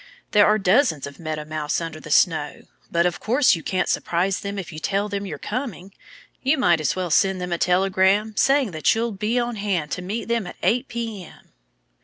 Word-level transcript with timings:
"There 0.31 0.47
are 0.47 0.57
dozens 0.57 1.05
of 1.05 1.19
Meadow 1.19 1.45
Mice 1.45 1.79
under 1.79 1.99
the 1.99 2.09
snow. 2.09 2.63
But 2.91 3.05
of 3.05 3.19
course 3.19 3.53
you 3.55 3.61
can't 3.61 3.87
surprise 3.87 4.39
them 4.39 4.57
if 4.57 4.73
you 4.73 4.79
tell 4.79 5.09
them 5.09 5.27
you're 5.27 5.37
coming. 5.37 5.93
You 6.41 6.57
might 6.57 6.81
as 6.81 6.95
well 6.95 7.11
send 7.11 7.39
them 7.39 7.51
a 7.53 7.59
telegram, 7.59 8.35
saying 8.35 8.71
that 8.71 8.95
you'll 8.95 9.11
be 9.11 9.37
on 9.37 9.57
hand 9.57 9.91
to 9.91 10.01
meet 10.01 10.25
them 10.27 10.47
at 10.47 10.55
eight 10.63 10.87
P. 10.87 11.23
M." 11.25 11.51